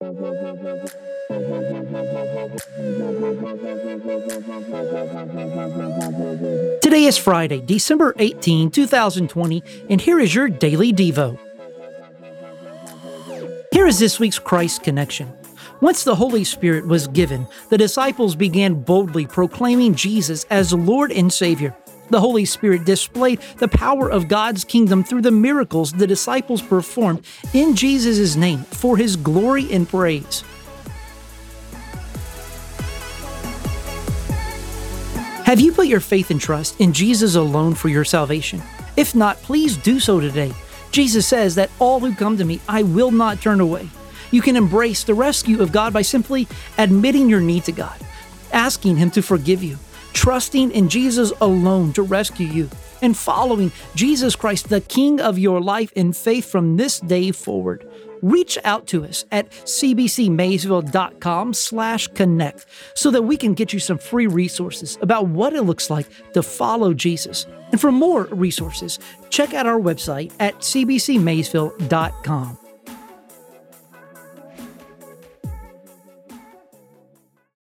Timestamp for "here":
10.00-10.20, 13.72-13.88